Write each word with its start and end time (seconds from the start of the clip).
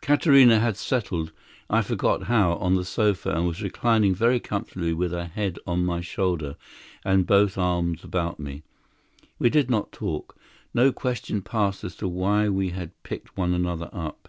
Katarina 0.00 0.60
had 0.60 0.76
settled, 0.76 1.32
I 1.68 1.82
forget 1.82 2.22
how, 2.28 2.52
on 2.58 2.76
the 2.76 2.84
sofa, 2.84 3.30
and 3.30 3.48
was 3.48 3.60
reclining 3.64 4.14
very 4.14 4.38
comfortably 4.38 4.94
with 4.94 5.10
her 5.10 5.24
head 5.24 5.58
on 5.66 5.84
my 5.84 6.00
shoulder 6.00 6.54
and 7.04 7.26
both 7.26 7.58
arms 7.58 8.04
about 8.04 8.38
me. 8.38 8.62
We 9.40 9.50
did 9.50 9.68
not 9.70 9.90
talk. 9.90 10.36
No 10.72 10.92
questions 10.92 11.42
passed 11.44 11.82
as 11.82 11.96
to 11.96 12.06
why 12.06 12.48
we 12.48 12.68
had 12.70 12.92
picked 13.02 13.36
one 13.36 13.52
another 13.54 13.90
up. 13.92 14.28